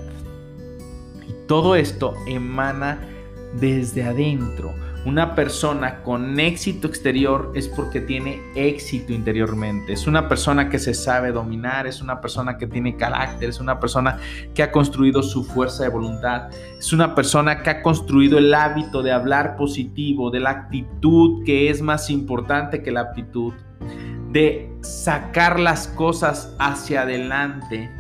[1.49, 3.01] Todo esto emana
[3.59, 4.73] desde adentro.
[5.07, 9.93] Una persona con éxito exterior es porque tiene éxito interiormente.
[9.93, 13.79] Es una persona que se sabe dominar, es una persona que tiene carácter, es una
[13.79, 14.19] persona
[14.53, 19.01] que ha construido su fuerza de voluntad, es una persona que ha construido el hábito
[19.03, 23.55] de hablar positivo, de la actitud que es más importante que la aptitud
[24.33, 27.91] de sacar las cosas hacia adelante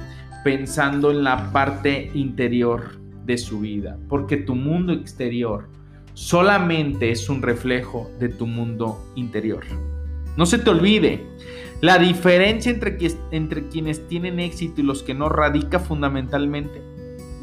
[0.44, 5.68] pensando en la parte interior de su vida, porque tu mundo exterior
[6.14, 9.64] solamente es un reflejo de tu mundo interior.
[10.36, 11.26] No se te olvide,
[11.80, 16.82] la diferencia entre, quienes tienen éxito y los que no radica fundamentalmente,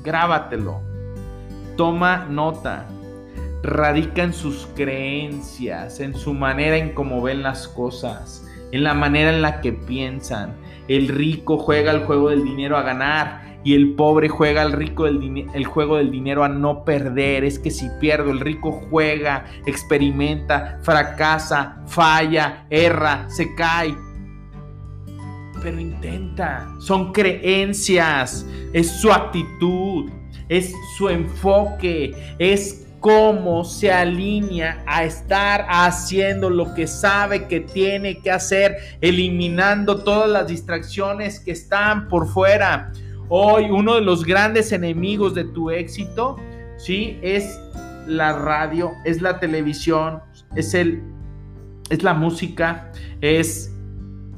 [0.04, 0.82] grábatelo,
[1.76, 2.88] toma nota,
[3.64, 9.34] radica en sus creencias, en su manera en cómo ven las cosas, en la manera
[9.34, 10.56] en la que piensan.
[10.90, 15.08] El rico juega el juego del dinero a ganar y el pobre juega el, rico
[15.08, 17.46] el juego del dinero a no perder.
[17.46, 23.96] Es que si pierdo, el rico juega, experimenta, fracasa, falla, erra, se cae.
[25.62, 26.68] pero intenta.
[26.80, 30.12] Son creencias, es su actitud,
[30.50, 38.20] es su enfoque, es cómo se alinea a estar haciendo lo que sabe que tiene
[38.20, 42.94] que hacer, eliminando todas las distracciones que están por fuera.
[43.28, 46.38] Hoy uno de los grandes enemigos de tu éxito,
[46.78, 47.20] ¿sí?
[47.22, 47.60] Es
[48.08, 50.22] la radio, es la televisión,
[50.56, 51.04] es el
[51.90, 52.90] es la música,
[53.20, 53.76] es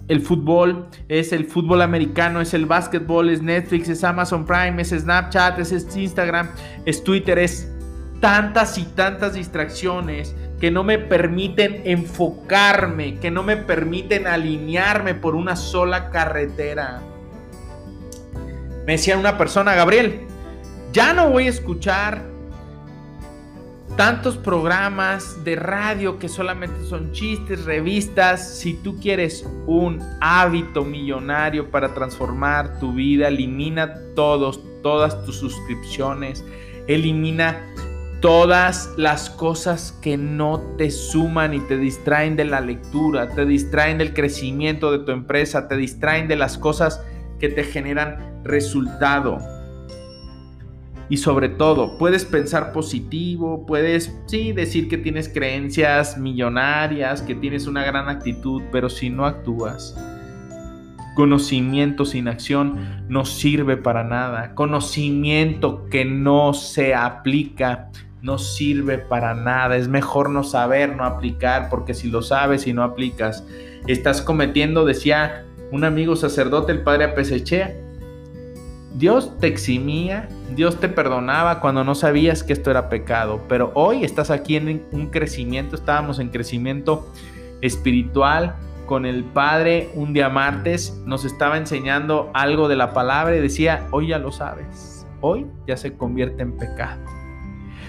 [0.07, 4.89] el fútbol, es el fútbol americano, es el básquetbol, es Netflix, es Amazon Prime, es
[4.89, 6.49] Snapchat, es Instagram,
[6.87, 7.74] es Twitter, es
[8.19, 15.35] tantas y tantas distracciones que no me permiten enfocarme, que no me permiten alinearme por
[15.35, 17.01] una sola carretera.
[18.85, 20.21] Me decía una persona, Gabriel,
[20.93, 22.23] ya no voy a escuchar
[23.95, 28.57] tantos programas de radio que solamente son chistes, revistas.
[28.59, 36.43] Si tú quieres un hábito millonario para transformar tu vida, elimina todos, todas tus suscripciones,
[36.87, 37.61] elimina
[38.25, 43.99] todas las cosas que no te suman y te distraen de la lectura, te distraen
[43.99, 47.05] del crecimiento de tu empresa, te distraen de las cosas
[47.39, 49.37] que te generan resultado.
[51.07, 57.67] Y sobre todo, puedes pensar positivo, puedes, sí, decir que tienes creencias millonarias, que tienes
[57.67, 59.95] una gran actitud, pero si no actúas,
[61.13, 64.55] conocimiento sin acción no sirve para nada.
[64.55, 67.91] Conocimiento que no se aplica
[68.25, 69.77] no sirve para nada.
[69.77, 73.45] Es mejor no saber, no aplicar, porque si lo sabes y no aplicas,
[73.85, 77.75] estás cometiendo, decía un amigo sacerdote, el padre Apesechea,
[78.95, 84.03] Dios te eximía, Dios te perdonaba cuando no sabías que esto era pecado, pero hoy
[84.03, 87.07] estás aquí en un crecimiento, estábamos en crecimiento
[87.61, 88.55] espiritual
[88.87, 93.85] con el Padre un día martes, nos estaba enseñando algo de la palabra y decía,
[93.91, 97.24] hoy ya lo sabes, hoy ya se convierte en pecado.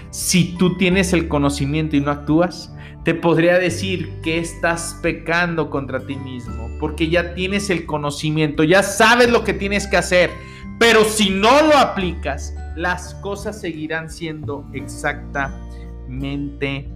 [0.09, 6.05] Si tú tienes el conocimiento y no actúas, te podría decir que estás pecando contra
[6.05, 10.31] ti mismo, porque ya tienes el conocimiento, ya sabes lo que tienes que hacer
[10.79, 16.87] pero si no lo aplicas, las cosas seguirán siendo exactamente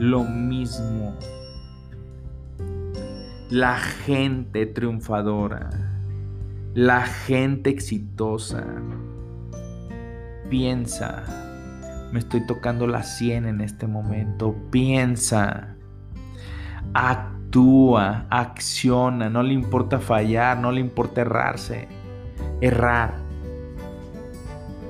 [0.00, 1.16] lo mismo.
[3.48, 5.70] La gente triunfadora,
[6.74, 8.66] la gente exitosa,
[10.50, 11.47] piensa,
[12.12, 15.76] me estoy tocando la sien en este momento, piensa,
[16.94, 21.88] actúa, acciona, no le importa fallar, no le importa errarse,
[22.60, 23.28] errar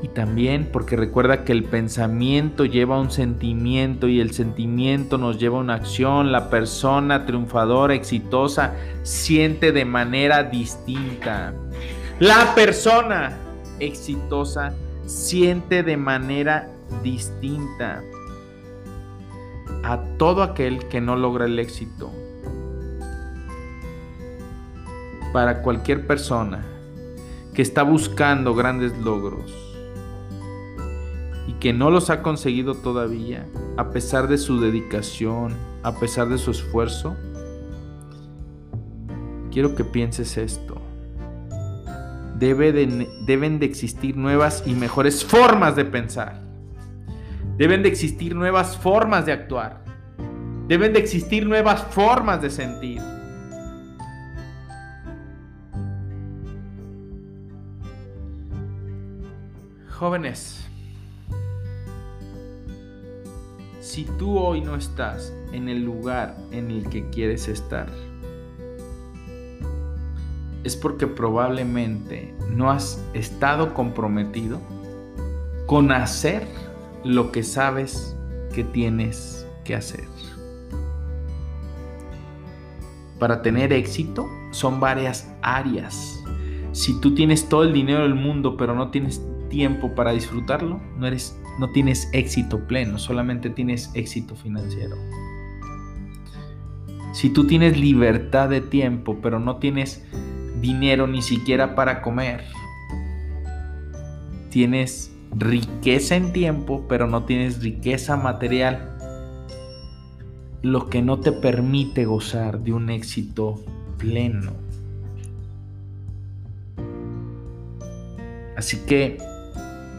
[0.03, 5.39] y también porque recuerda que el pensamiento lleva a un sentimiento y el sentimiento nos
[5.39, 6.31] lleva a una acción.
[6.31, 11.53] La persona triunfadora, exitosa, siente de manera distinta.
[12.21, 13.37] La persona
[13.81, 14.73] exitosa
[15.07, 16.69] siente de manera
[17.03, 18.03] distinta
[19.85, 22.11] a todo aquel que no logra el éxito.
[25.33, 26.65] Para cualquier persona
[27.55, 29.69] que está buscando grandes logros,
[31.61, 36.53] que no los ha conseguido todavía, a pesar de su dedicación, a pesar de su
[36.53, 37.17] esfuerzo,
[39.51, 40.77] quiero que pienses esto.
[42.39, 42.73] Debe
[43.27, 46.48] deben de existir nuevas y mejores formas de pensar.
[47.59, 49.83] Deben de existir nuevas formas de actuar.
[50.69, 53.03] Deben de existir nuevas formas de sentir.
[59.91, 60.65] Jóvenes,
[63.81, 67.89] si tú hoy no estás en el lugar en el que quieres estar,
[70.63, 74.61] es porque probablemente no has estado comprometido
[75.67, 76.47] con hacer
[77.05, 78.17] lo que sabes
[78.55, 80.05] que tienes que hacer.
[83.19, 86.23] Para tener éxito son varias áreas.
[86.73, 91.07] Si tú tienes todo el dinero del mundo pero no tienes tiempo para disfrutarlo, no
[91.07, 94.97] eres no tienes éxito pleno, solamente tienes éxito financiero.
[97.13, 100.05] Si tú tienes libertad de tiempo, pero no tienes
[100.61, 102.45] dinero ni siquiera para comer,
[104.51, 108.97] tienes riqueza en tiempo, pero no tienes riqueza material,
[110.63, 113.63] lo que no te permite gozar de un éxito
[113.99, 114.53] pleno.
[118.57, 119.19] Así que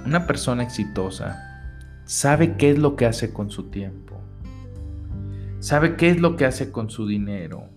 [0.06, 1.46] una persona exitosa
[2.04, 4.20] sabe qué es lo que hace con su tiempo,
[5.60, 7.70] sabe qué es lo que hace con su dinero,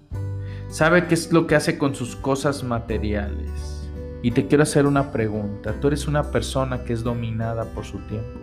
[0.68, 3.82] sabe qué es lo que hace con sus cosas materiales.
[4.22, 5.74] Y te quiero hacer una pregunta.
[5.80, 8.40] ¿Tú eres una persona que es dominada por su tiempo?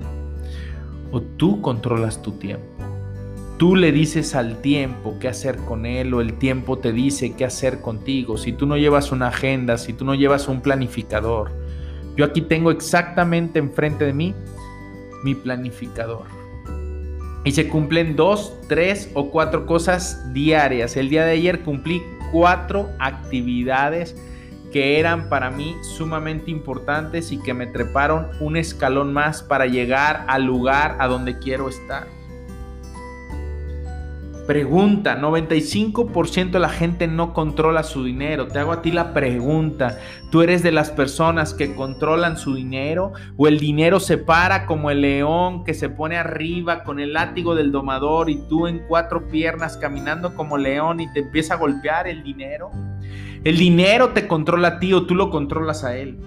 [1.11, 2.65] ¿O tú controlas tu tiempo?
[3.57, 7.45] Tú le dices al tiempo qué hacer con él o el tiempo te dice qué
[7.45, 8.37] hacer contigo.
[8.37, 11.51] Si tú no llevas una agenda, si tú no llevas un planificador.
[12.15, 14.35] Yo aquí tengo exactamente enfrente de mí
[15.23, 16.25] mi planificador.
[17.45, 20.97] Y se cumplen dos, tres o cuatro cosas diarias.
[20.97, 22.01] El día de ayer cumplí
[22.31, 24.15] cuatro actividades
[24.71, 30.25] que eran para mí sumamente importantes y que me treparon un escalón más para llegar
[30.27, 32.19] al lugar a donde quiero estar.
[34.49, 38.47] Pregunta, 95% de la gente no controla su dinero.
[38.47, 39.99] Te hago a ti la pregunta,
[40.31, 44.89] ¿tú eres de las personas que controlan su dinero o el dinero se para como
[44.89, 49.27] el león que se pone arriba con el látigo del domador y tú en cuatro
[49.27, 52.71] piernas caminando como león y te empieza a golpear el dinero?
[53.45, 56.19] ¿El dinero te controla a ti o tú lo controlas a él?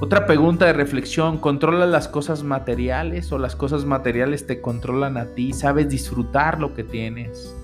[0.00, 5.26] Otra pregunta de reflexión, ¿controlas las cosas materiales o las cosas materiales te controlan a
[5.26, 5.52] ti?
[5.52, 7.54] ¿Sabes disfrutar lo que tienes?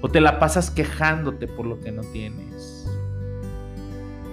[0.00, 2.88] ¿O te la pasas quejándote por lo que no tienes?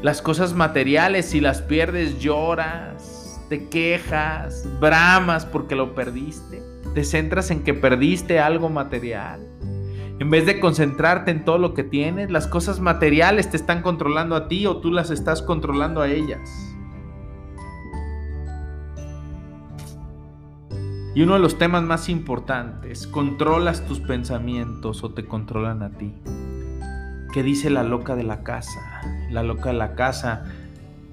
[0.03, 6.61] Las cosas materiales, si las pierdes, lloras, te quejas, bramas porque lo perdiste.
[6.93, 9.41] Te centras en que perdiste algo material.
[10.23, 14.37] En vez de concentrarte en todo lo que tienes, las cosas materiales te están controlando
[14.37, 16.39] a ti o tú las estás controlando a ellas.
[21.13, 26.13] Y uno de los temas más importantes, ¿controlas tus pensamientos o te controlan a ti?
[27.33, 29.01] ¿Qué dice la loca de la casa?
[29.29, 30.45] La loca de la casa,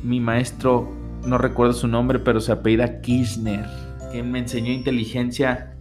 [0.05, 0.89] mi maestro,
[1.27, 3.67] no recuerdo su nombre, pero se apellida Kirchner,
[4.13, 5.75] que me enseñó inteligencia,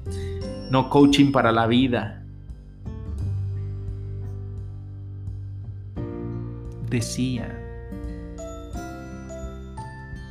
[0.71, 2.18] no coaching para la vida.
[6.89, 7.55] Decía,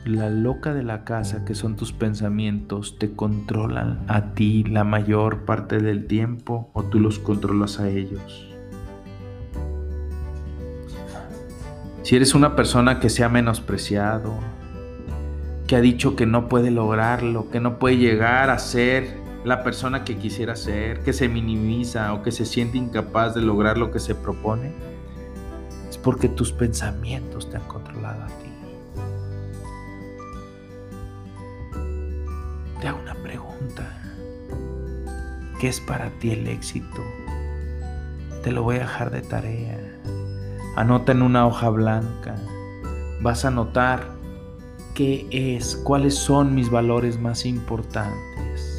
[0.04, 5.44] la loca de la casa, que son tus pensamientos, te controlan a ti la mayor
[5.44, 8.48] parte del tiempo o tú los controlas a ellos.
[12.02, 14.34] Si eres una persona que se ha menospreciado,
[15.68, 20.02] que ha dicho que no puede lograrlo, que no puede llegar a ser la persona
[20.04, 24.00] que quisiera ser, que se minimiza o que se siente incapaz de lograr lo que
[24.00, 24.72] se propone,
[26.02, 28.48] porque tus pensamientos te han controlado a ti.
[32.80, 34.00] Te hago una pregunta.
[35.60, 37.02] ¿Qué es para ti el éxito?
[38.42, 39.78] Te lo voy a dejar de tarea.
[40.76, 42.36] Anota en una hoja blanca.
[43.20, 44.06] Vas a notar
[44.94, 48.77] qué es, cuáles son mis valores más importantes.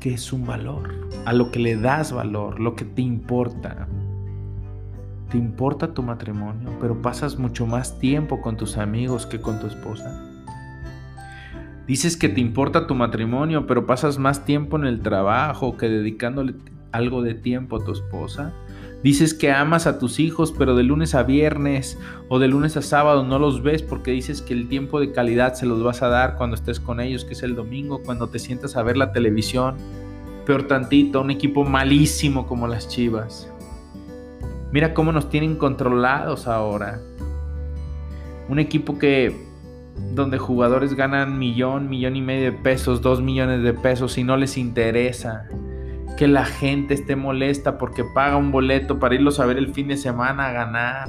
[0.00, 0.94] ¿Qué es un valor?
[1.26, 3.86] A lo que le das valor, lo que te importa.
[5.30, 9.66] ¿Te importa tu matrimonio, pero pasas mucho más tiempo con tus amigos que con tu
[9.66, 10.26] esposa?
[11.86, 16.54] Dices que te importa tu matrimonio, pero pasas más tiempo en el trabajo que dedicándole
[16.92, 18.54] algo de tiempo a tu esposa.
[19.02, 21.98] Dices que amas a tus hijos, pero de lunes a viernes
[22.28, 25.54] o de lunes a sábado no los ves porque dices que el tiempo de calidad
[25.54, 28.38] se los vas a dar cuando estés con ellos, que es el domingo, cuando te
[28.38, 29.76] sientas a ver la televisión.
[30.44, 33.50] Peor tantito, un equipo malísimo como las Chivas.
[34.70, 37.00] Mira cómo nos tienen controlados ahora.
[38.50, 39.48] Un equipo que
[40.12, 44.36] donde jugadores ganan millón, millón y medio de pesos, dos millones de pesos y no
[44.36, 45.48] les interesa
[46.20, 49.88] que la gente esté molesta porque paga un boleto para irlos a ver el fin
[49.88, 51.08] de semana a ganar.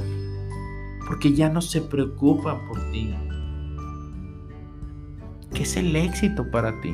[1.05, 3.13] Porque ya no se preocupan por ti.
[5.53, 6.93] ¿Qué es el éxito para ti?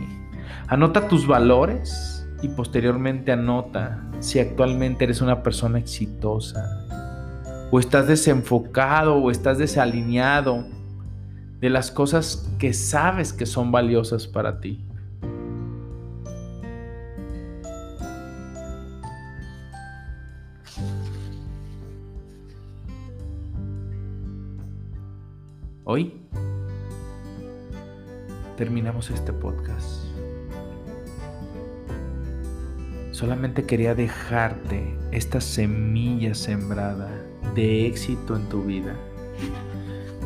[0.68, 6.88] Anota tus valores y posteriormente anota si actualmente eres una persona exitosa
[7.70, 10.66] o estás desenfocado o estás desalineado
[11.60, 14.87] de las cosas que sabes que son valiosas para ti.
[25.90, 26.12] Hoy
[28.58, 30.04] terminamos este podcast.
[33.12, 37.10] Solamente quería dejarte esta semilla sembrada
[37.56, 38.98] de éxito en tu vida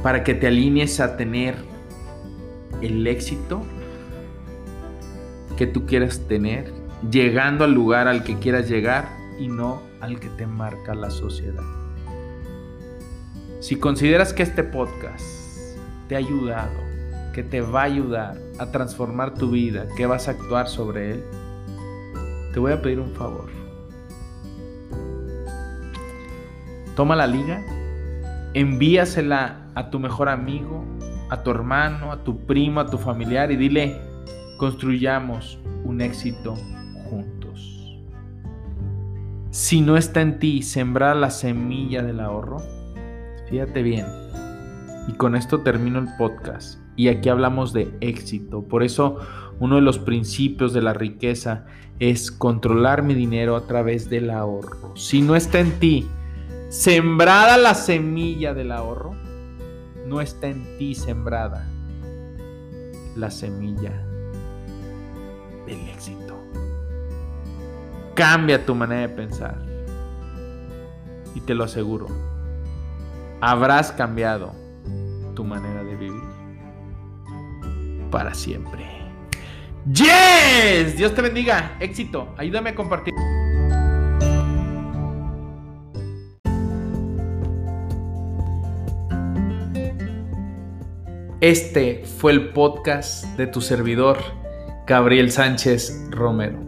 [0.02, 1.54] para que te alinees a tener
[2.82, 3.62] el éxito
[5.58, 6.74] que tú quieras tener,
[7.12, 9.10] llegando al lugar al que quieras llegar
[9.40, 11.62] y no al que te marca la sociedad.
[13.60, 15.41] Si consideras que este podcast
[16.12, 16.74] te ha ayudado,
[17.32, 21.24] que te va a ayudar a transformar tu vida, que vas a actuar sobre él,
[22.52, 23.50] te voy a pedir un favor.
[26.98, 27.64] Toma la liga,
[28.54, 30.84] envíasela a tu mejor amigo,
[31.30, 34.02] a tu hermano, a tu primo, a tu familiar y dile,
[34.58, 36.56] construyamos un éxito
[37.10, 38.02] juntos.
[39.50, 42.58] Si no está en ti sembrar la semilla del ahorro,
[43.50, 44.08] fíjate bien.
[45.08, 46.80] Y con esto termino el podcast.
[46.96, 48.64] Y aquí hablamos de éxito.
[48.68, 49.18] Por eso
[49.60, 51.66] uno de los principios de la riqueza
[52.00, 54.96] es controlar mi dinero a través del ahorro.
[54.96, 56.08] Si no está en ti
[56.70, 59.14] sembrada la semilla del ahorro,
[60.08, 61.68] no está en ti sembrada
[63.16, 63.92] la semilla
[65.66, 66.38] del éxito.
[68.16, 69.62] Cambia tu manera de pensar.
[71.36, 72.08] Y te lo aseguro,
[73.40, 74.61] habrás cambiado
[75.34, 76.22] tu manera de vivir
[78.12, 78.86] para siempre.
[79.86, 80.98] ¡Yes!
[80.98, 81.78] Dios te bendiga.
[81.80, 82.34] Éxito.
[82.38, 83.14] Ayúdame a compartir.
[91.42, 94.20] Este fue el podcast de tu servidor,
[94.86, 96.60] Gabriel Sánchez Romero.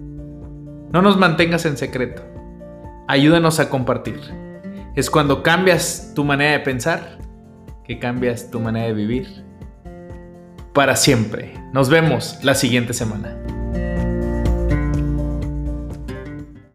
[0.91, 2.23] No nos mantengas en secreto.
[3.07, 4.19] Ayúdanos a compartir.
[4.95, 7.19] Es cuando cambias tu manera de pensar
[7.85, 9.27] que cambias tu manera de vivir
[10.73, 11.53] para siempre.
[11.73, 13.37] Nos vemos la siguiente semana.